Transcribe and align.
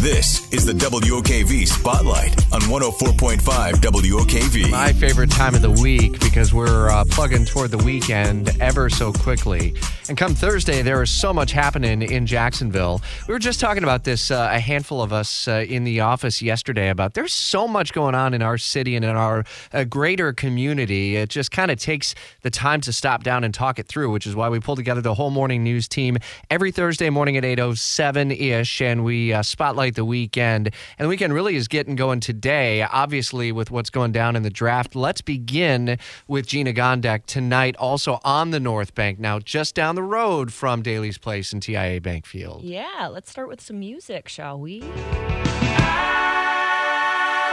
This 0.00 0.50
is 0.50 0.64
the 0.64 0.72
WOKV 0.72 1.68
Spotlight 1.68 2.32
on 2.54 2.62
104.5 2.62 3.72
WOKV. 3.72 4.70
My 4.70 4.94
favorite 4.94 5.30
time 5.30 5.54
of 5.54 5.60
the 5.60 5.70
week 5.70 6.18
because 6.20 6.54
we're 6.54 6.88
uh, 6.88 7.04
plugging 7.10 7.44
toward 7.44 7.70
the 7.70 7.76
weekend 7.84 8.48
ever 8.62 8.88
so 8.88 9.12
quickly. 9.12 9.74
And 10.08 10.16
come 10.16 10.34
Thursday, 10.34 10.80
there 10.80 11.02
is 11.02 11.10
so 11.10 11.34
much 11.34 11.52
happening 11.52 12.00
in 12.00 12.24
Jacksonville. 12.24 13.02
We 13.28 13.34
were 13.34 13.38
just 13.38 13.60
talking 13.60 13.82
about 13.82 14.04
this, 14.04 14.30
uh, 14.30 14.48
a 14.50 14.58
handful 14.58 15.02
of 15.02 15.12
us 15.12 15.46
uh, 15.46 15.66
in 15.68 15.84
the 15.84 16.00
office 16.00 16.40
yesterday, 16.40 16.88
about 16.88 17.12
there's 17.12 17.34
so 17.34 17.68
much 17.68 17.92
going 17.92 18.14
on 18.14 18.32
in 18.32 18.40
our 18.40 18.56
city 18.56 18.96
and 18.96 19.04
in 19.04 19.14
our 19.14 19.44
uh, 19.72 19.84
greater 19.84 20.32
community. 20.32 21.16
It 21.16 21.28
just 21.28 21.50
kind 21.50 21.70
of 21.70 21.78
takes 21.78 22.14
the 22.40 22.50
time 22.50 22.80
to 22.80 22.92
stop 22.92 23.22
down 23.22 23.44
and 23.44 23.52
talk 23.52 23.78
it 23.78 23.86
through, 23.86 24.10
which 24.10 24.26
is 24.26 24.34
why 24.34 24.48
we 24.48 24.60
pull 24.60 24.76
together 24.76 25.02
the 25.02 25.14
whole 25.14 25.30
morning 25.30 25.62
news 25.62 25.86
team 25.86 26.16
every 26.50 26.72
Thursday 26.72 27.10
morning 27.10 27.36
at 27.36 27.44
8.07 27.44 28.40
ish, 28.40 28.80
and 28.80 29.04
we 29.04 29.34
uh, 29.34 29.42
spotlight 29.90 29.96
the 29.96 30.04
weekend. 30.04 30.70
And 30.98 31.06
the 31.06 31.08
weekend 31.08 31.32
really 31.34 31.56
is 31.56 31.68
getting 31.68 31.96
going 31.96 32.20
today, 32.20 32.82
obviously, 32.82 33.52
with 33.52 33.70
what's 33.70 33.90
going 33.90 34.12
down 34.12 34.36
in 34.36 34.42
the 34.42 34.50
draft. 34.50 34.94
Let's 34.94 35.20
begin 35.20 35.98
with 36.28 36.46
Gina 36.46 36.72
Gondek 36.72 37.26
tonight, 37.26 37.76
also 37.76 38.20
on 38.24 38.50
the 38.50 38.60
North 38.60 38.94
Bank, 38.94 39.18
now 39.18 39.38
just 39.38 39.74
down 39.74 39.94
the 39.94 40.02
road 40.02 40.52
from 40.52 40.82
Daly's 40.82 41.18
Place 41.18 41.52
in 41.52 41.60
TIAA 41.60 42.02
Bank 42.02 42.26
Field. 42.26 42.62
Yeah, 42.62 43.08
let's 43.10 43.30
start 43.30 43.48
with 43.48 43.60
some 43.60 43.78
music, 43.78 44.28
shall 44.28 44.58
we? 44.58 44.80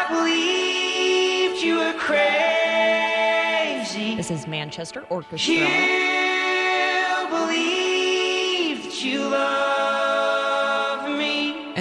believed 0.09 1.61
you 1.61 1.77
were 1.79 1.93
crazy. 1.99 2.17
This 4.15 4.31
is 4.31 4.47
Manchester 4.47 5.03
Orchestra. 5.09 5.53
You 5.53 5.67
believed 7.29 8.93
you 9.01 9.27
loved 9.27 9.51
me. 9.51 9.56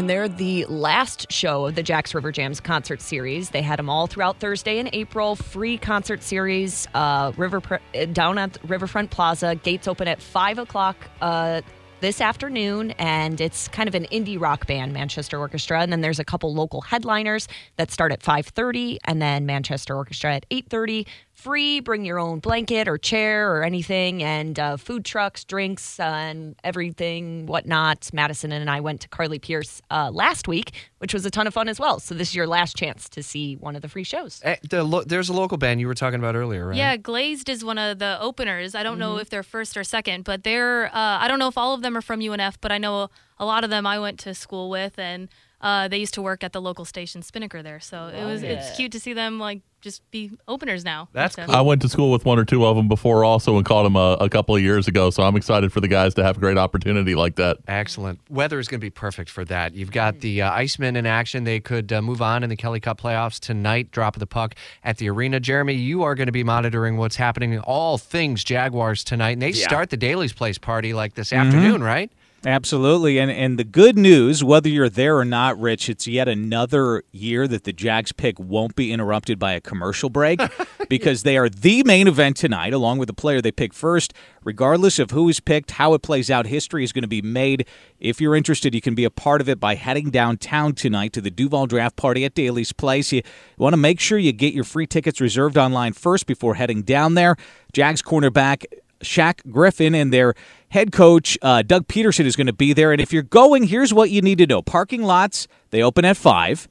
And 0.07 0.11
they're 0.13 0.29
the 0.29 0.65
last 0.67 1.33
show 1.33 1.67
of 1.67 1.75
the 1.75 1.83
Jax 1.83 2.15
River 2.15 2.31
Jams 2.31 2.61
concert 2.61 3.03
series. 3.03 3.51
They 3.51 3.61
had 3.61 3.77
them 3.77 3.91
all 3.91 4.07
throughout 4.07 4.39
Thursday 4.39 4.79
and 4.79 4.89
April. 4.93 5.35
Free 5.35 5.79
concert 5.79 6.23
series, 6.23 6.87
uh, 6.95 7.33
River 7.37 7.81
down 8.13 8.39
at 8.39 8.57
Riverfront 8.63 9.11
Plaza. 9.11 9.57
Gates 9.57 9.89
open 9.89 10.07
at 10.07 10.23
five 10.23 10.59
o'clock 10.59 10.97
uh, 11.21 11.61
this 11.99 12.21
afternoon, 12.21 12.93
and 13.01 13.41
it's 13.41 13.67
kind 13.67 13.89
of 13.89 13.97
an 13.97 14.05
indie 14.13 14.41
rock 14.41 14.69
band, 14.69 14.93
Manchester 14.93 15.41
Orchestra. 15.41 15.81
And 15.81 15.91
then 15.91 16.03
there's 16.03 16.21
a 16.21 16.25
couple 16.25 16.55
local 16.55 16.83
headliners 16.83 17.49
that 17.75 17.91
start 17.91 18.13
at 18.13 18.23
five 18.23 18.47
thirty, 18.47 19.01
and 19.07 19.21
then 19.21 19.45
Manchester 19.45 19.97
Orchestra 19.97 20.37
at 20.37 20.47
eight 20.53 20.69
thirty. 20.71 21.05
Free, 21.37 21.81
bring 21.81 22.07
your 22.07 22.19
own 22.19 22.39
blanket 22.39 22.89
or 22.89 22.97
chair 22.97 23.55
or 23.55 23.63
anything, 23.63 24.23
and 24.23 24.59
uh, 24.59 24.79
food 24.79 25.05
trucks, 25.05 25.45
drinks, 25.45 26.01
uh, 26.01 26.03
and 26.03 26.57
everything, 26.65 27.45
whatnot. 27.45 28.09
Madison 28.15 28.53
and 28.53 28.71
I 28.71 28.81
went 28.81 29.03
to 29.03 29.09
Carly 29.09 29.39
Pearce 29.39 29.83
uh, 29.91 30.11
last 30.11 30.49
week, 30.49 30.73
which 30.99 31.13
was 31.13 31.27
a 31.27 31.31
ton 31.31 31.47
of 31.47 31.53
fun 31.53 31.69
as 31.69 31.79
well. 31.79 32.01
So 32.01 32.15
this 32.15 32.31
is 32.31 32.35
your 32.35 32.47
last 32.47 32.75
chance 32.75 33.07
to 33.11 33.23
see 33.23 33.55
one 33.57 33.77
of 33.77 33.83
the 33.83 33.89
free 33.89 34.03
shows. 34.03 34.41
Eh, 34.45 34.57
the 34.69 34.83
lo- 34.83 35.05
there's 35.05 35.29
a 35.29 35.35
local 35.35 35.59
band 35.59 35.79
you 35.79 35.87
were 35.89 35.95
talking 35.95 36.19
about 36.19 36.37
earlier, 36.37 36.69
right? 36.69 36.77
Yeah, 36.77 36.97
Glazed 36.97 37.51
is 37.51 37.63
one 37.63 37.77
of 37.77 37.99
the 37.99 38.17
openers. 38.19 38.75
I 38.75 38.83
don't 38.83 38.99
know 38.99 39.19
if 39.19 39.29
they're 39.29 39.43
first 39.43 39.77
or 39.77 39.85
second, 39.85 40.25
but 40.25 40.43
they're. 40.43 40.87
Uh, 40.87 41.19
I 41.21 41.29
don't 41.29 41.39
know 41.39 41.49
if 41.49 41.59
all 41.59 41.75
of 41.75 41.83
them 41.83 41.99
are 41.99 42.03
from 42.03 42.21
UNF, 42.21 42.57
but 42.63 42.73
I 42.73 42.79
know 42.79 43.11
a 43.39 43.45
lot 43.45 43.63
of 43.63 43.69
them 43.69 43.87
I 43.87 43.99
went 43.99 44.19
to 44.21 44.33
school 44.33 44.71
with, 44.71 44.99
and 44.99 45.29
uh, 45.67 45.89
they 45.89 45.99
used 45.99 46.15
to 46.15 46.23
work 46.23 46.45
at 46.45 46.53
the 46.53 46.61
local 46.61 46.85
station 46.85 47.23
Spinnaker 47.23 47.61
there. 47.61 47.81
So 47.81 48.07
it 48.07 48.25
was. 48.25 48.43
It's 48.45 48.77
cute 48.77 48.93
to 48.93 49.01
see 49.01 49.15
them 49.15 49.41
like 49.41 49.63
just 49.81 50.09
be 50.11 50.31
openers 50.49 50.85
now. 50.85 51.09
That's 51.13 51.35
So- 51.37 51.45
cool. 51.47 51.55
I 51.55 51.61
went 51.61 51.83
to 51.83 51.89
school 51.89 52.11
with 52.11 52.25
one 52.25 52.39
or 52.39 52.45
two 52.45 52.65
of 52.65 52.77
them 52.77 52.87
before 52.89 53.25
also 53.25 53.57
and 53.57 53.65
caught 53.65 53.83
them 53.83 53.95
a, 53.97 54.17
a 54.21 54.29
couple 54.29 54.55
of 54.57 54.63
years 54.63 54.87
ago. 54.89 55.11
So 55.11 55.23
I'm 55.25 55.37
excited 55.37 55.73
for 55.73 55.81
the 55.81 55.89
guys 55.89 56.15
to 56.15 56.25
have 56.25 56.37
a 56.37 56.41
great 56.41 56.57
opportunity 56.57 57.15
like 57.15 57.35
that. 57.37 57.59
Excellent. 57.69 58.21
Weather 58.31 58.59
is 58.61 58.69
going 58.69 58.81
to 58.81 58.85
be 58.85 58.91
perfect 58.91 59.29
for 59.31 59.45
that. 59.47 59.75
You've 59.75 59.91
got 59.93 60.21
the 60.21 60.43
uh, 60.43 60.51
Icemen 60.53 60.97
in 60.97 61.05
action. 61.07 61.45
They 61.45 61.59
could 61.61 61.93
uh, 61.93 62.01
move 62.01 62.23
on 62.23 62.43
in 62.45 62.49
the 62.51 62.57
Kelly 62.57 62.81
Cup 62.81 63.01
playoffs 63.01 63.39
tonight, 63.41 63.91
drop 63.91 64.15
of 64.17 64.21
the 64.21 64.27
puck 64.27 64.55
at 64.85 64.99
the 64.99 65.09
arena. 65.11 65.41
Jeremy, 65.41 65.75
you 65.75 66.03
are 66.05 66.15
going 66.15 66.27
to 66.27 66.33
be 66.33 66.45
monitoring 66.45 66.97
what's 66.97 67.17
happening, 67.17 67.53
in 67.53 67.61
all 67.61 67.99
things 67.99 68.43
Jaguars 68.45 69.03
tonight. 69.05 69.33
And 69.33 69.43
they 69.43 69.53
start 69.53 69.91
the 69.91 69.97
Daly's 69.97 70.33
Place 70.33 70.59
party 70.59 70.95
like 70.95 71.15
this 71.15 71.33
afternoon, 71.33 71.83
right? 71.83 72.11
Absolutely. 72.45 73.19
And 73.19 73.31
and 73.31 73.59
the 73.59 73.65
good 73.65 73.99
news, 73.99 74.45
whether 74.45 74.69
you're 74.69 74.89
there 74.89 75.17
or 75.17 75.25
not, 75.25 75.59
Rich, 75.59 75.89
it's 75.89 76.07
yet 76.07 76.29
another 76.29 77.03
year 77.11 77.49
that 77.49 77.65
the 77.65 77.73
Jags 77.73 78.13
pick 78.13 78.39
won't 78.39 78.77
be 78.77 78.93
interrupted 78.93 79.39
by 79.39 79.55
a 79.55 79.61
commercial 79.61 80.11
break 80.11 80.41
because 80.89 81.23
they 81.23 81.37
are 81.37 81.49
the 81.49 81.83
main 81.83 82.07
event 82.07 82.37
tonight, 82.37 82.73
along 82.73 82.99
with 82.99 83.09
the 83.09 83.15
player 83.15 83.41
they 83.41 83.51
pick 83.51 83.73
first. 83.73 84.13
Regardless 84.45 85.01
of 85.01 85.11
who 85.11 85.29
is 85.29 85.41
picked, 85.41 85.73
how 85.73 85.95
it 85.95 86.03
plays 86.03 86.31
out, 86.31 86.47
history 86.47 86.85
is 86.85 86.93
going 86.93 87.03
to 87.03 87.09
be 87.09 87.23
made. 87.23 87.67
If 87.99 88.21
you're 88.21 88.37
interested, 88.37 88.75
you 88.77 88.81
can 88.81 88.95
be 88.95 89.05
a 89.05 89.11
part 89.11 89.41
of 89.41 89.49
it 89.49 89.59
by 89.59 89.75
heading 89.75 90.11
downtown 90.11 90.75
tonight 90.75 91.13
to 91.15 91.21
the 91.21 91.33
Duval 91.33 91.67
Draft 91.67 91.97
Party 91.97 92.25
at 92.25 92.35
Daly's 92.35 92.73
Place. 92.73 93.11
You 93.11 93.23
want 93.59 93.73
to 93.73 93.79
make 93.79 93.99
sure 93.99 94.19
you 94.19 94.33
get 94.33 94.55
your 94.55 94.63
free 94.63 94.87
tickets 94.87 95.21
reserved 95.21 95.57
online 95.57 95.95
first 95.95 96.27
before 96.27 96.55
heading 96.55 96.83
down 96.83 97.15
there. 97.15 97.35
Jags 97.73 98.03
cornerback 98.03 98.65
Shaq 99.01 99.51
Griffin 99.51 99.95
and 99.95 100.13
their 100.13 100.35
head 100.71 100.93
coach 100.93 101.39
uh, 101.43 101.63
Doug 101.63 101.87
Pederson 101.87 102.25
is 102.25 102.37
going 102.37 102.47
to 102.47 102.53
be 102.53 102.73
there. 102.73 102.93
And 102.93 103.01
if 103.01 103.13
you're 103.13 103.23
going, 103.23 103.65
here's 103.65 103.93
what 103.93 104.11
you 104.11 104.23
need 104.23 104.39
to 104.39 104.47
know: 104.47 104.63
parking 104.63 105.03
lots 105.03 105.49
they 105.71 105.83
open 105.83 106.05
at 106.05 106.17
five, 106.17 106.69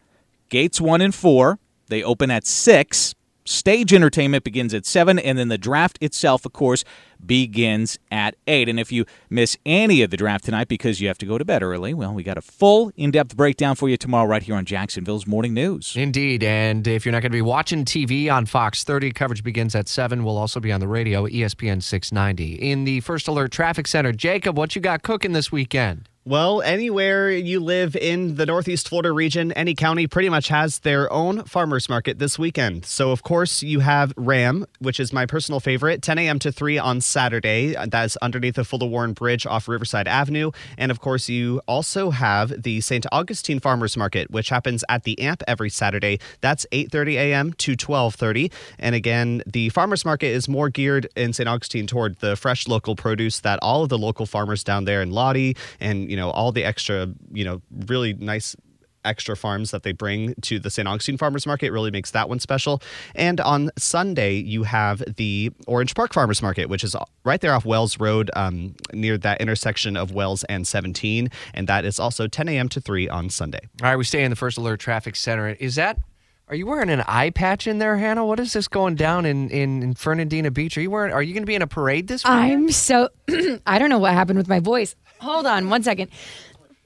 gates 0.49 0.81
one 0.81 1.01
and 1.01 1.13
four 1.13 1.59
they 1.87 2.03
open 2.03 2.31
at 2.31 2.45
six. 2.45 3.15
Stage 3.47 3.93
entertainment 3.93 4.43
begins 4.43 4.73
at 4.73 4.87
seven, 4.87 5.19
and 5.19 5.37
then 5.37 5.49
the 5.49 5.57
draft 5.57 5.99
itself, 6.01 6.45
of 6.47 6.53
course, 6.53 6.83
begins 7.23 7.99
at 8.09 8.35
eight. 8.47 8.67
And 8.67 8.79
if 8.79 8.91
you 8.91 9.05
miss 9.29 9.55
any 9.67 10.01
of 10.01 10.09
the 10.09 10.17
draft 10.17 10.45
tonight 10.45 10.67
because 10.67 10.99
you 10.99 11.07
have 11.07 11.19
to 11.19 11.27
go 11.27 11.37
to 11.37 11.45
bed 11.45 11.61
early, 11.61 11.93
well, 11.93 12.11
we 12.11 12.23
got 12.23 12.39
a 12.39 12.41
full 12.41 12.91
in-depth 12.95 13.37
breakdown 13.37 13.75
for 13.75 13.87
you 13.87 13.97
tomorrow 13.97 14.27
right 14.27 14.41
here 14.41 14.55
on 14.55 14.65
Jacksonville's 14.65 15.27
Morning 15.27 15.53
News. 15.53 15.93
Indeed. 15.95 16.43
And 16.43 16.87
if 16.87 17.05
you're 17.05 17.11
not 17.11 17.21
going 17.21 17.31
to 17.31 17.37
be 17.37 17.41
watching 17.43 17.85
TV 17.85 18.31
on 18.33 18.47
Fox 18.47 18.83
30, 18.83 19.11
coverage 19.11 19.43
begins 19.43 19.75
at 19.75 19.87
7. 19.87 20.23
We'll 20.23 20.37
also 20.37 20.59
be 20.59 20.71
on 20.71 20.79
the 20.79 20.87
radio, 20.87 21.27
ESPN 21.27 21.83
690. 21.83 22.55
In 22.55 22.83
the 22.83 22.99
First 23.01 23.27
Alert 23.27 23.51
Traffic 23.51 23.85
Center, 23.85 24.11
Jacob, 24.11 24.57
what 24.57 24.75
you 24.75 24.81
got 24.81 25.03
cooking 25.03 25.33
this 25.33 25.51
weekend? 25.51 26.09
Well, 26.27 26.63
anywhere 26.63 27.29
you 27.29 27.59
live 27.59 27.95
in 27.95 28.33
the 28.33 28.47
Northeast 28.47 28.89
Florida 28.89 29.11
region, 29.11 29.51
any 29.51 29.75
county 29.75 30.07
pretty 30.07 30.29
much 30.29 30.47
has 30.47 30.79
their 30.79 31.13
own 31.13 31.43
farmers 31.43 31.87
market 31.87 32.17
this 32.17 32.39
weekend. 32.39 32.83
So, 32.83 33.11
of 33.11 33.21
course, 33.21 33.61
you 33.61 33.81
have 33.81 34.11
Ram, 34.17 34.65
which 34.79 34.99
is 34.99 35.13
my 35.13 35.27
personal 35.27 35.59
favorite, 35.59 36.01
10 36.01 36.17
a.m. 36.17 36.39
to 36.39 36.51
3 36.51 36.79
on 36.79 36.99
Saturday. 37.01 37.75
That's 37.89 38.17
underneath 38.23 38.55
the 38.55 38.63
Fuller 38.63 38.87
Warren 38.87 39.13
Bridge 39.13 39.45
off 39.45 39.67
Riverside 39.67 40.07
Avenue. 40.07 40.49
And, 40.79 40.89
of 40.89 40.99
course, 40.99 41.29
you 41.29 41.61
also 41.67 42.09
have 42.09 42.63
the 42.63 42.81
St. 42.81 43.05
Augustine 43.11 43.59
Farmers 43.59 43.95
Market, 43.95 44.31
which 44.31 44.49
happens 44.49 44.83
at 44.89 45.03
the 45.03 45.19
AMP 45.19 45.43
every 45.47 45.69
Saturday. 45.69 46.19
That's 46.41 46.65
8.30 46.71 47.13
a.m. 47.17 47.53
to 47.53 47.77
12.30. 47.77 48.51
And 48.79 48.95
again, 48.95 49.43
the 49.45 49.69
farmers 49.69 50.03
market 50.03 50.29
is 50.29 50.49
more 50.49 50.69
geared 50.69 51.07
in 51.15 51.33
St. 51.33 51.47
Augustine 51.47 51.85
toward 51.85 52.15
the 52.15 52.35
fresh 52.35 52.67
local 52.67 52.95
produce 52.95 53.41
that 53.41 53.59
all 53.61 53.83
of 53.83 53.89
the 53.89 53.99
local 53.99 54.25
farmers 54.25 54.63
down 54.63 54.85
there 54.85 55.03
in 55.03 55.11
Lottie 55.11 55.55
and, 55.79 56.14
you 56.15 56.21
know, 56.21 56.29
all 56.29 56.53
the 56.53 56.63
extra, 56.63 57.09
you 57.33 57.43
know, 57.43 57.61
really 57.87 58.13
nice 58.13 58.55
extra 59.03 59.35
farms 59.35 59.71
that 59.71 59.83
they 59.83 59.91
bring 59.91 60.33
to 60.43 60.59
the 60.59 60.69
St. 60.69 60.87
Augustine 60.87 61.17
Farmers 61.17 61.45
Market 61.45 61.71
really 61.71 61.91
makes 61.91 62.11
that 62.11 62.29
one 62.29 62.39
special. 62.39 62.81
And 63.15 63.41
on 63.41 63.69
Sunday, 63.77 64.35
you 64.35 64.63
have 64.63 65.03
the 65.17 65.51
Orange 65.67 65.93
Park 65.93 66.13
Farmers 66.13 66.41
Market, 66.41 66.69
which 66.69 66.85
is 66.85 66.95
right 67.25 67.41
there 67.41 67.53
off 67.53 67.65
Wells 67.65 67.99
Road 67.99 68.31
um, 68.33 68.75
near 68.93 69.17
that 69.17 69.41
intersection 69.41 69.97
of 69.97 70.13
Wells 70.13 70.45
and 70.45 70.65
17. 70.65 71.29
And 71.53 71.67
that 71.67 71.83
is 71.83 71.99
also 71.99 72.27
10 72.27 72.47
a.m. 72.47 72.69
to 72.69 72.79
3 72.79 73.09
on 73.09 73.29
Sunday. 73.29 73.59
All 73.83 73.89
right, 73.89 73.97
we 73.97 74.05
stay 74.05 74.23
in 74.23 74.29
the 74.29 74.37
First 74.37 74.57
Alert 74.57 74.79
Traffic 74.79 75.17
Center. 75.17 75.49
Is 75.49 75.75
that. 75.75 75.99
Are 76.47 76.55
you 76.55 76.67
wearing 76.67 76.91
an 76.91 77.03
eye 77.07 77.31
patch 77.31 77.65
in 77.65 77.79
there, 77.79 77.97
Hannah? 77.97 78.23
What 78.23 78.39
is 78.39 78.53
this 78.53 78.67
going 78.67 78.93
down 78.93 79.25
in, 79.25 79.49
in, 79.49 79.81
in 79.81 79.93
Fernandina 79.95 80.51
Beach? 80.51 80.77
Are 80.77 80.81
you 80.81 80.91
wearing? 80.91 81.11
Are 81.11 81.21
you 81.21 81.33
going 81.33 81.41
to 81.41 81.47
be 81.47 81.55
in 81.55 81.63
a 81.63 81.67
parade 81.67 82.07
this 82.07 82.23
week? 82.23 82.31
I'm 82.31 82.71
so 82.71 83.09
I 83.65 83.79
don't 83.79 83.89
know 83.89 83.97
what 83.97 84.13
happened 84.13 84.37
with 84.37 84.47
my 84.47 84.59
voice. 84.59 84.95
Hold 85.21 85.45
on 85.45 85.69
one 85.69 85.83
second. 85.83 86.09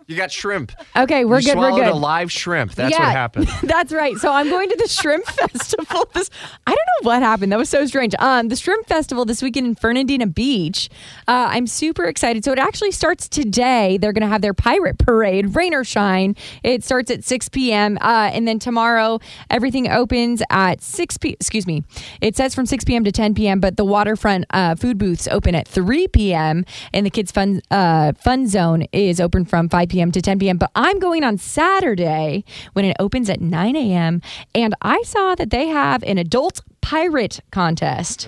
You 0.09 0.15
got 0.15 0.31
shrimp. 0.31 0.71
Okay, 0.97 1.23
we're 1.23 1.37
you 1.37 1.53
good. 1.53 1.57
We're 1.59 1.69
good. 1.69 1.87
a 1.87 1.93
live 1.93 2.31
shrimp. 2.31 2.73
That's 2.73 2.91
Yeah, 2.91 3.03
what 3.05 3.11
happened. 3.11 3.47
That's 3.63 3.93
right. 3.93 4.17
So 4.17 4.33
I'm 4.33 4.49
going 4.49 4.67
to 4.67 4.75
the 4.75 4.87
Shrimp 4.87 5.23
Festival. 5.27 6.09
This 6.15 6.31
I 6.65 6.71
don't 6.71 7.03
know 7.03 7.07
what 7.07 7.21
happened. 7.21 7.51
That 7.51 7.59
was 7.59 7.69
so 7.69 7.85
strange. 7.85 8.15
Um, 8.17 8.47
the 8.47 8.55
Shrimp 8.55 8.87
Festival 8.87 9.23
this 9.23 9.43
weekend 9.43 9.67
in 9.67 9.75
Fernandina 9.75 10.25
Beach. 10.25 10.89
Uh, 11.27 11.49
I'm 11.51 11.67
super 11.67 12.05
excited. 12.05 12.43
So 12.43 12.51
it 12.51 12.57
actually 12.57 12.89
starts 12.89 13.29
today. 13.29 13.99
They're 14.01 14.11
going 14.11 14.23
to 14.23 14.27
have 14.27 14.41
their 14.41 14.55
pirate 14.55 14.97
parade, 14.97 15.55
rain 15.55 15.75
or 15.75 15.83
shine. 15.83 16.35
It 16.63 16.83
starts 16.83 17.11
at 17.11 17.23
6 17.23 17.49
p.m. 17.49 17.99
Uh, 18.01 18.31
and 18.33 18.47
then 18.47 18.57
tomorrow 18.57 19.19
everything 19.51 19.91
opens 19.91 20.41
at 20.49 20.81
6 20.81 21.17
p. 21.19 21.29
Excuse 21.33 21.67
me. 21.67 21.83
It 22.19 22.35
says 22.35 22.55
from 22.55 22.65
6 22.65 22.83
p.m. 22.83 23.03
to 23.03 23.11
10 23.11 23.35
p.m. 23.35 23.59
But 23.59 23.77
the 23.77 23.85
waterfront 23.85 24.45
uh, 24.49 24.73
food 24.73 24.97
booths 24.97 25.27
open 25.27 25.53
at 25.53 25.67
3 25.67 26.07
p.m. 26.07 26.65
and 26.95 27.05
the 27.05 27.11
kids 27.11 27.31
fun 27.31 27.61
uh, 27.69 28.13
fun 28.13 28.47
zone 28.47 28.87
is 28.91 29.21
open 29.21 29.45
from 29.45 29.69
5 29.69 29.87
p.m. 29.87 29.98
to 30.11 30.21
10 30.21 30.39
p.m. 30.39 30.57
But 30.57 30.71
I'm 30.75 30.99
going 30.99 31.23
on 31.23 31.37
Saturday 31.37 32.43
when 32.73 32.85
it 32.85 32.95
opens 32.99 33.29
at 33.29 33.41
9 33.41 33.75
a.m. 33.75 34.21
And 34.55 34.73
I 34.81 35.01
saw 35.03 35.35
that 35.35 35.49
they 35.49 35.67
have 35.67 36.03
an 36.03 36.17
adult 36.17 36.61
pirate 36.81 37.39
contest. 37.51 38.21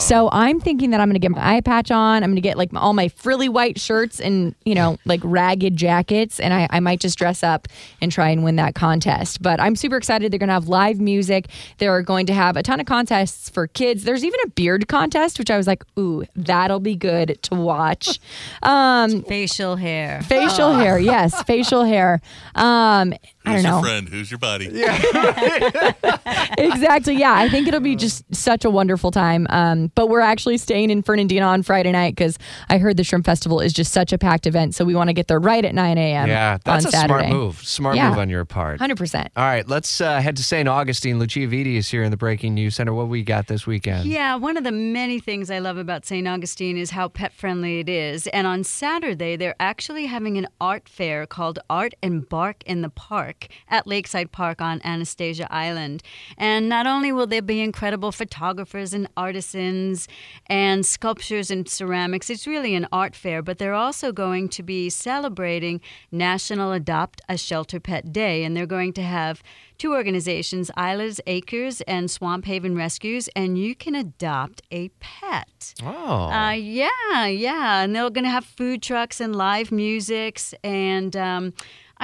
So 0.00 0.28
I'm 0.32 0.60
thinking 0.60 0.90
that 0.90 1.00
I'm 1.00 1.08
going 1.08 1.14
to 1.14 1.18
get 1.20 1.30
my 1.30 1.56
eye 1.56 1.60
patch 1.60 1.90
on. 1.90 2.22
I'm 2.22 2.30
going 2.30 2.36
to 2.36 2.40
get 2.40 2.56
like 2.58 2.70
all 2.74 2.92
my 2.92 3.08
frilly 3.08 3.48
white 3.48 3.78
shirts 3.80 4.20
and, 4.20 4.54
you 4.64 4.74
know, 4.74 4.98
like 5.04 5.20
ragged 5.24 5.76
jackets. 5.76 6.38
And 6.40 6.52
I, 6.52 6.66
I 6.70 6.80
might 6.80 7.00
just 7.00 7.16
dress 7.18 7.42
up 7.42 7.68
and 8.00 8.10
try 8.12 8.28
and 8.30 8.44
win 8.44 8.56
that 8.56 8.74
contest. 8.74 9.42
But 9.42 9.60
I'm 9.60 9.76
super 9.76 9.96
excited. 9.96 10.32
They're 10.32 10.38
going 10.38 10.48
to 10.48 10.54
have 10.54 10.68
live 10.68 11.00
music. 11.00 11.48
They're 11.78 12.02
going 12.02 12.26
to 12.26 12.32
have 12.34 12.56
a 12.56 12.62
ton 12.62 12.80
of 12.80 12.86
contests 12.86 13.48
for 13.48 13.66
kids. 13.66 14.04
There's 14.04 14.24
even 14.24 14.40
a 14.44 14.48
beard 14.48 14.88
contest, 14.88 15.38
which 15.38 15.50
I 15.50 15.56
was 15.56 15.66
like, 15.66 15.82
ooh, 15.98 16.24
that'll 16.36 16.80
be 16.80 16.96
good 16.96 17.38
to 17.42 17.54
watch. 17.54 18.18
Um, 18.62 19.22
Facial 19.24 19.76
hair. 19.76 20.22
facial 20.22 20.74
hair. 20.74 20.98
Yes, 20.98 21.42
facial 21.42 21.84
hair. 21.84 22.20
Um, 22.54 23.12
I 23.44 23.54
Who's 23.54 23.62
don't 23.62 23.62
know. 23.62 23.76
your 23.78 23.82
friend? 23.82 24.08
Who's 24.08 24.30
your 24.30 24.38
buddy? 24.38 24.66
Yeah. 24.72 25.92
exactly. 26.58 27.16
Yeah, 27.16 27.34
I 27.34 27.48
think 27.48 27.68
it'll 27.68 27.80
be 27.84 27.94
just 27.96 28.24
such 28.34 28.64
a 28.64 28.70
wonderful 28.70 29.10
time. 29.10 29.46
Um, 29.50 29.92
but 29.94 30.08
we're 30.08 30.20
actually 30.20 30.58
staying 30.58 30.90
in 30.90 31.02
Fernandina 31.02 31.44
on 31.46 31.62
Friday 31.62 31.92
night 31.92 32.16
because 32.16 32.38
I 32.68 32.78
heard 32.78 32.96
the 32.96 33.04
Shrimp 33.04 33.24
Festival 33.26 33.60
is 33.60 33.72
just 33.72 33.92
such 33.92 34.12
a 34.12 34.18
packed 34.18 34.46
event. 34.46 34.74
So 34.74 34.84
we 34.84 34.94
want 34.94 35.08
to 35.08 35.14
get 35.14 35.28
there 35.28 35.38
right 35.38 35.64
at 35.64 35.74
9 35.74 35.98
a.m. 35.98 36.28
Yeah, 36.28 36.58
that's 36.64 36.84
on 36.84 36.88
a 36.88 36.92
Saturday. 36.92 37.26
smart 37.28 37.28
move. 37.28 37.58
Smart 37.66 37.96
Yeah. 37.96 38.08
move 38.08 38.18
on 38.18 38.28
your 38.28 38.44
part. 38.44 38.80
100%. 38.80 39.28
All 39.36 39.44
right, 39.44 39.68
let's 39.68 40.00
uh, 40.00 40.20
head 40.20 40.36
to 40.36 40.42
St. 40.42 40.68
Augustine. 40.68 41.18
Lucia 41.18 41.40
Vitti 41.40 41.76
is 41.76 41.88
here 41.88 42.02
in 42.02 42.10
the 42.10 42.16
Breaking 42.16 42.54
News 42.54 42.74
Center. 42.76 42.92
What 42.92 43.08
we 43.08 43.22
got 43.22 43.46
this 43.46 43.66
weekend? 43.66 44.08
Yeah, 44.08 44.36
one 44.36 44.56
of 44.56 44.64
the 44.64 44.72
many 44.72 45.20
things 45.20 45.50
I 45.50 45.58
love 45.58 45.76
about 45.76 46.04
St. 46.06 46.26
Augustine 46.26 46.76
is 46.76 46.90
how 46.90 47.08
pet 47.08 47.32
friendly 47.32 47.80
it 47.80 47.88
is. 47.88 48.26
And 48.28 48.46
on 48.46 48.64
Saturday, 48.64 49.36
they're 49.36 49.54
actually 49.60 50.06
having 50.06 50.38
an 50.38 50.48
art 50.60 50.88
fair 50.88 51.26
called 51.26 51.58
Art 51.68 51.94
and 52.02 52.28
Bark 52.28 52.62
in 52.64 52.80
the 52.82 52.88
Park 52.88 53.48
at 53.68 53.86
Lakeside 53.86 54.32
Park 54.32 54.60
on 54.62 54.80
Anastasia 54.84 55.46
Island. 55.52 56.02
And 56.38 56.68
not 56.68 56.86
only 56.86 57.12
will 57.12 57.26
there 57.26 57.42
be 57.42 57.60
incredible 57.74 58.12
photographers 58.12 58.94
and 58.94 59.08
artisans 59.16 60.06
and 60.46 60.86
sculptures 60.86 61.50
and 61.50 61.68
ceramics, 61.68 62.30
it's 62.30 62.46
really 62.46 62.72
an 62.76 62.86
art 62.92 63.16
fair, 63.16 63.42
but 63.42 63.58
they're 63.58 63.74
also 63.74 64.12
going 64.12 64.48
to 64.48 64.62
be 64.62 64.88
celebrating 64.88 65.80
National 66.12 66.70
Adopt 66.70 67.20
a 67.28 67.36
Shelter 67.36 67.80
Pet 67.80 68.12
Day. 68.12 68.44
And 68.44 68.56
they're 68.56 68.64
going 68.64 68.92
to 68.92 69.02
have 69.02 69.42
two 69.76 69.92
organizations, 69.92 70.70
Isla's 70.78 71.20
Acres 71.26 71.80
and 71.80 72.08
Swamp 72.08 72.44
Haven 72.44 72.76
Rescues, 72.76 73.28
and 73.34 73.58
you 73.58 73.74
can 73.74 73.96
adopt 73.96 74.62
a 74.70 74.90
pet. 75.00 75.74
Oh. 75.82 76.30
Uh, 76.30 76.52
yeah, 76.52 77.26
yeah. 77.26 77.82
And 77.82 77.92
they're 77.92 78.08
going 78.08 78.22
to 78.22 78.30
have 78.30 78.44
food 78.44 78.82
trucks 78.82 79.20
and 79.20 79.34
live 79.34 79.72
musics. 79.72 80.54
And 80.62 81.16
um, 81.16 81.54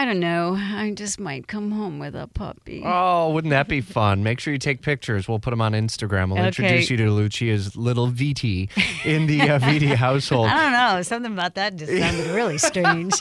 I 0.00 0.06
don't 0.06 0.18
know, 0.18 0.54
I 0.58 0.92
just 0.96 1.20
might 1.20 1.46
come 1.46 1.72
home 1.72 1.98
with 1.98 2.14
a 2.14 2.26
puppy. 2.26 2.82
Oh, 2.82 3.32
wouldn't 3.32 3.50
that 3.50 3.68
be 3.68 3.82
fun? 3.82 4.22
Make 4.22 4.40
sure 4.40 4.50
you 4.50 4.58
take 4.58 4.80
pictures. 4.80 5.28
We'll 5.28 5.40
put 5.40 5.50
them 5.50 5.60
on 5.60 5.72
Instagram. 5.72 6.28
We'll 6.30 6.38
Okay. 6.38 6.46
introduce 6.46 6.88
you 6.88 6.96
to 6.96 7.10
Lucia's 7.10 7.76
little 7.76 8.08
VT 8.10 8.70
in 9.04 9.26
the 9.26 9.42
uh, 9.42 9.58
VT 9.58 9.94
household. 10.06 10.46
I 10.48 10.54
don't 10.54 10.72
know. 10.72 11.02
Something 11.02 11.32
about 11.34 11.54
that 11.56 11.76
just 11.76 11.92
sounded 11.94 12.28
really 12.28 12.56
strange. 12.70 13.12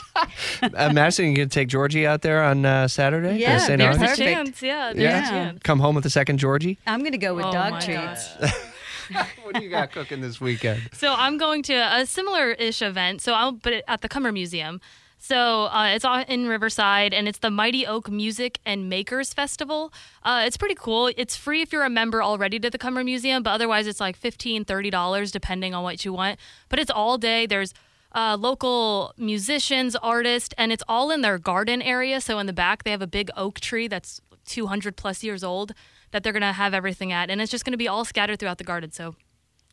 Uh, 0.62 0.90
Madison, 0.90 1.26
you 1.26 1.36
going 1.36 1.50
to 1.50 1.54
take 1.54 1.68
Georgie 1.68 2.06
out 2.06 2.22
there 2.22 2.42
on 2.42 2.64
uh, 2.64 2.88
Saturday? 2.88 3.36
Yeah, 3.36 3.58
St. 3.58 3.78
there's 3.78 4.00
a 4.00 4.16
chance, 4.16 4.62
yeah, 4.62 4.94
there's 4.94 4.98
a 4.98 5.02
Yeah. 5.02 5.28
chance. 5.30 5.60
Come 5.62 5.80
home 5.80 5.94
with 5.94 6.06
a 6.06 6.10
second 6.10 6.38
Georgie? 6.38 6.78
I'm 6.86 7.00
going 7.00 7.12
to 7.12 7.18
go 7.18 7.34
with 7.34 7.44
Oh 7.44 7.52
dog 7.52 7.72
my 7.72 7.80
treats. 7.80 8.36
what 9.42 9.54
do 9.54 9.62
you 9.62 9.68
got 9.68 9.92
cooking 9.92 10.22
this 10.22 10.40
weekend? 10.40 10.80
So 10.94 11.12
I'm 11.14 11.36
going 11.36 11.62
to 11.64 11.74
a 11.74 12.06
similar-ish 12.06 12.80
event. 12.80 13.20
So 13.20 13.34
I'll 13.34 13.52
but 13.52 13.84
at 13.86 14.00
the 14.00 14.08
Cummer 14.08 14.32
Museum. 14.32 14.80
So 15.22 15.64
uh, 15.66 15.92
it's 15.94 16.04
all 16.04 16.24
in 16.26 16.48
Riverside, 16.48 17.12
and 17.12 17.28
it's 17.28 17.40
the 17.40 17.50
Mighty 17.50 17.86
Oak 17.86 18.10
Music 18.10 18.58
and 18.64 18.88
Makers 18.88 19.34
Festival. 19.34 19.92
Uh, 20.22 20.44
it's 20.46 20.56
pretty 20.56 20.74
cool. 20.74 21.10
It's 21.14 21.36
free 21.36 21.60
if 21.60 21.72
you're 21.72 21.84
a 21.84 21.90
member 21.90 22.22
already 22.22 22.58
to 22.58 22.70
the 22.70 22.78
Cummer 22.78 23.04
Museum, 23.04 23.42
but 23.42 23.50
otherwise 23.50 23.86
it's 23.86 24.00
like 24.00 24.18
$15, 24.18 24.64
$30 24.64 25.30
depending 25.30 25.74
on 25.74 25.82
what 25.82 26.06
you 26.06 26.14
want. 26.14 26.40
But 26.70 26.78
it's 26.78 26.90
all 26.90 27.18
day. 27.18 27.44
There's 27.44 27.74
uh, 28.14 28.38
local 28.40 29.12
musicians, 29.18 29.94
artists, 29.94 30.54
and 30.56 30.72
it's 30.72 30.82
all 30.88 31.10
in 31.10 31.20
their 31.20 31.38
garden 31.38 31.82
area. 31.82 32.22
So 32.22 32.38
in 32.38 32.46
the 32.46 32.54
back, 32.54 32.84
they 32.84 32.90
have 32.90 33.02
a 33.02 33.06
big 33.06 33.30
oak 33.36 33.60
tree 33.60 33.88
that's 33.88 34.22
200 34.46 34.96
plus 34.96 35.22
years 35.22 35.44
old 35.44 35.72
that 36.12 36.22
they're 36.22 36.32
going 36.32 36.40
to 36.40 36.52
have 36.52 36.72
everything 36.72 37.12
at. 37.12 37.28
And 37.28 37.42
it's 37.42 37.50
just 37.50 37.66
going 37.66 37.72
to 37.72 37.78
be 37.78 37.88
all 37.88 38.06
scattered 38.06 38.38
throughout 38.38 38.56
the 38.56 38.64
garden. 38.64 38.90
So 38.90 39.16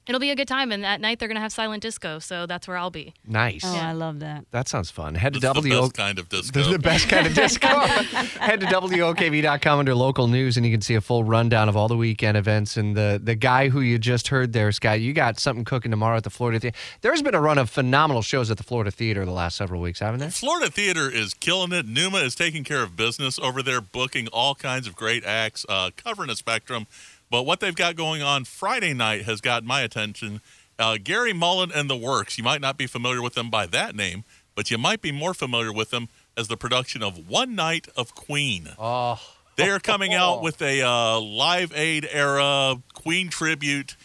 it'll 0.07 0.19
be 0.19 0.31
a 0.31 0.36
good 0.36 0.48
time. 0.48 0.71
And 0.71 0.86
at 0.86 1.01
night, 1.01 1.19
they're 1.19 1.27
going 1.27 1.36
to 1.36 1.42
have 1.42 1.51
silent 1.51 1.81
disco. 1.83 2.19
So 2.19 2.45
that's 2.45 2.68
where 2.68 2.77
I'll 2.77 2.89
be. 2.92 3.13
Nice. 3.25 3.63
Oh, 3.65 3.75
I 3.75 3.94
love 3.94 4.19
that. 4.19 4.45
That 4.51 4.68
sounds 4.68 4.89
fun. 4.92 5.15
Head 5.15 5.33
to 5.33 5.38
It's 5.38 5.42
the 5.48 5.54
W. 5.54 5.81
best 5.81 5.94
kind 5.94 6.19
of 6.19 6.30
disco. 6.30 6.63
The, 6.63 6.71
the 6.71 6.80
best 6.80 7.09
kind 7.09 7.27
of 7.27 7.33
disco. 7.33 7.68
Head 7.68 8.62
to 8.62 8.65
WOKV.com 8.68 9.80
under 9.80 9.95
local 9.95 10.27
news 10.27 10.57
and 10.57 10.65
you 10.65 10.71
can 10.71 10.81
see 10.81 10.95
a 10.95 11.01
full 11.01 11.24
rundown 11.24 11.69
of 11.69 11.75
all 11.77 11.88
the 11.88 11.98
weekend 11.98 12.38
events. 12.38 12.77
And 12.77 12.95
the, 12.95 13.19
the 13.24 13.36
guy 13.36 13.69
who 13.69 13.81
you 13.81 13.98
just 13.98 14.30
heard 14.30 14.54
there, 14.54 14.71
Scott, 14.71 15.00
you 15.01 15.13
got 15.13 15.39
something 15.39 15.65
cooking 15.65 15.92
tomorrow 15.92 16.18
at 16.18 16.24
the 16.24 16.30
Florida 16.30 16.60
Theater. 16.60 16.77
There's 17.01 17.21
been 17.21 17.36
a 17.36 17.42
run 17.42 17.57
of 17.57 17.69
phenomenal 17.69 18.21
shows 18.21 18.50
at 18.51 18.57
the 18.57 18.63
Florida 18.63 18.92
Theater 18.92 19.25
the 19.25 19.31
last 19.31 19.57
several 19.57 19.81
weeks, 19.81 20.00
haven't 20.00 20.19
there? 20.19 20.30
Florida 20.31 20.71
Theater 20.71 21.10
is 21.10 21.33
killing 21.33 21.71
it. 21.71 21.88
Numa 21.88 22.18
is 22.19 22.36
taking 22.36 22.63
care 22.63 22.83
of 22.83 22.95
business 22.95 23.39
over 23.39 23.62
there, 23.62 23.81
booking 23.81 24.27
all 24.30 24.56
kinds 24.56 24.88
of 24.88 24.95
great 24.95 25.24
acts, 25.25 25.65
uh, 25.69 25.89
covering 25.95 26.30
a 26.30 26.36
spectrum. 26.36 26.88
But 27.29 27.44
what 27.44 27.59
they've 27.59 27.75
got 27.75 27.95
going 27.95 28.21
on 28.21 28.45
Friday 28.45 28.94
night 28.94 29.24
has 29.24 29.41
got 29.41 29.63
my 29.63 29.81
attention. 29.81 30.41
Uh, 30.79 30.97
Gary 31.03 31.33
Mullen 31.33 31.71
and 31.74 31.89
the 31.89 31.97
Works. 31.97 32.38
You 32.38 32.44
might 32.44 32.62
not 32.62 32.77
be 32.77 32.88
familiar 32.88 33.21
with 33.21 33.33
them 33.33 33.50
by 33.50 33.65
that 33.68 33.95
name, 33.95 34.24
but 34.56 34.71
you 34.71 34.77
might 34.77 35.01
be 35.01 35.12
more 35.12 35.33
familiar 35.33 35.74
with 35.74 35.89
them 35.89 36.07
as 36.38 36.47
the 36.47 36.57
production 36.57 37.03
of 37.03 37.29
One 37.29 37.56
Night 37.56 37.88
of 37.95 38.15
Queen. 38.15 38.69
Oh. 38.77 39.19
They 39.56 39.69
are 39.71 39.79
coming 39.79 40.13
out 40.13 40.41
with 40.44 40.62
a 40.62 40.81
uh, 40.83 41.19
Live 41.19 41.74
Aid 41.75 42.07
era 42.12 42.75
Queen 42.94 43.29
tribute. 43.29 43.95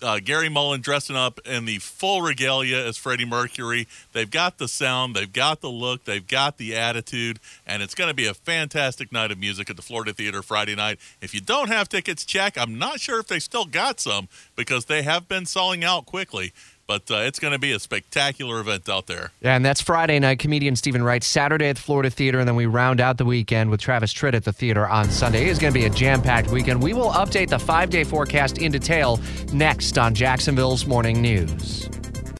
Uh, 0.00 0.20
Gary 0.24 0.48
Mullen 0.48 0.80
dressing 0.80 1.16
up 1.16 1.40
in 1.44 1.64
the 1.64 1.78
full 1.78 2.22
regalia 2.22 2.86
as 2.86 2.96
Freddie 2.96 3.24
Mercury. 3.24 3.88
They've 4.12 4.30
got 4.30 4.58
the 4.58 4.68
sound, 4.68 5.16
they've 5.16 5.32
got 5.32 5.60
the 5.60 5.70
look, 5.70 6.04
they've 6.04 6.26
got 6.26 6.56
the 6.56 6.76
attitude, 6.76 7.40
and 7.66 7.82
it's 7.82 7.96
going 7.96 8.08
to 8.08 8.14
be 8.14 8.26
a 8.26 8.34
fantastic 8.34 9.10
night 9.10 9.32
of 9.32 9.38
music 9.38 9.68
at 9.70 9.76
the 9.76 9.82
Florida 9.82 10.12
Theater 10.12 10.42
Friday 10.42 10.76
night. 10.76 11.00
If 11.20 11.34
you 11.34 11.40
don't 11.40 11.68
have 11.68 11.88
tickets, 11.88 12.24
check. 12.24 12.56
I'm 12.56 12.78
not 12.78 13.00
sure 13.00 13.18
if 13.18 13.26
they 13.26 13.40
still 13.40 13.64
got 13.64 13.98
some 13.98 14.28
because 14.54 14.84
they 14.84 15.02
have 15.02 15.26
been 15.26 15.46
selling 15.46 15.82
out 15.82 16.06
quickly, 16.06 16.52
but 16.88 17.08
uh, 17.10 17.18
it's 17.18 17.38
going 17.38 17.52
to 17.52 17.58
be 17.58 17.70
a 17.70 17.78
spectacular 17.78 18.58
event 18.58 18.88
out 18.88 19.06
there. 19.06 19.30
Yeah, 19.40 19.54
and 19.54 19.64
that's 19.64 19.80
Friday 19.80 20.18
night. 20.18 20.40
Comedian 20.40 20.74
Steven 20.74 21.02
Wright, 21.02 21.22
Saturday 21.22 21.68
at 21.68 21.76
the 21.76 21.82
Florida 21.82 22.10
Theater, 22.10 22.40
and 22.40 22.48
then 22.48 22.56
we 22.56 22.66
round 22.66 23.00
out 23.00 23.18
the 23.18 23.24
weekend 23.26 23.70
with 23.70 23.80
Travis 23.80 24.12
Tritt 24.12 24.34
at 24.34 24.44
the 24.44 24.52
theater 24.52 24.88
on 24.88 25.10
Sunday. 25.10 25.42
It 25.42 25.48
is 25.48 25.58
going 25.58 25.72
to 25.72 25.78
be 25.78 25.86
a 25.86 25.90
jam 25.90 26.22
packed 26.22 26.50
weekend. 26.50 26.82
We 26.82 26.94
will 26.94 27.10
update 27.10 27.50
the 27.50 27.58
five 27.58 27.90
day 27.90 28.02
forecast 28.02 28.58
in 28.58 28.72
detail 28.72 29.20
next 29.52 29.98
on 29.98 30.14
Jacksonville's 30.14 30.86
Morning 30.86 31.20
News. 31.20 31.88